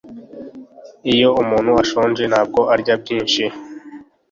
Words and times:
Iyo 1.13 1.29
umuntu 1.41 1.71
ashonje 1.83 2.23
ntago 2.31 2.61
arya 2.73 2.95
byinshi 3.01 3.43